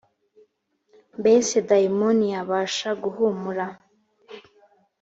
mbese 1.19 1.55
dayimoni 1.67 2.25
yabasha 2.33 2.89
guhumura 3.03 3.65